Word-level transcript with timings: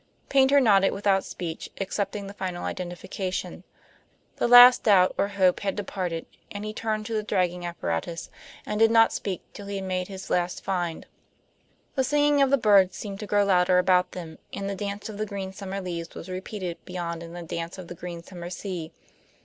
Paynter 0.29 0.59
nodded 0.59 0.93
without 0.93 1.23
speech, 1.23 1.69
accepting 1.79 2.25
the 2.25 2.33
final 2.33 2.65
identification. 2.65 3.63
The 4.37 4.47
last 4.47 4.81
doubt, 4.85 5.13
or 5.15 5.27
hope, 5.27 5.59
had 5.59 5.75
departed, 5.75 6.25
and 6.49 6.65
he 6.65 6.73
turned 6.73 7.05
to 7.05 7.13
the 7.13 7.21
dragging 7.21 7.67
apparatus, 7.67 8.31
and 8.65 8.79
did 8.79 8.89
not 8.89 9.13
speak 9.13 9.43
till 9.53 9.67
he 9.67 9.75
had 9.75 9.83
made 9.85 10.07
his 10.07 10.31
last 10.31 10.63
find. 10.63 11.05
The 11.93 12.03
singing 12.03 12.41
of 12.41 12.49
the 12.49 12.57
birds 12.57 12.97
seemed 12.97 13.19
to 13.19 13.27
grow 13.27 13.45
louder 13.45 13.77
about 13.77 14.13
them, 14.13 14.39
and 14.51 14.67
the 14.67 14.73
dance 14.73 15.07
of 15.07 15.19
the 15.19 15.25
green 15.27 15.53
summer 15.53 15.79
leaves 15.79 16.15
was 16.15 16.29
repeated 16.29 16.83
beyond 16.83 17.21
in 17.21 17.33
the 17.33 17.43
dance 17.43 17.77
of 17.77 17.87
the 17.87 17.93
green 17.93 18.23
summer 18.23 18.49
sea. 18.49 18.91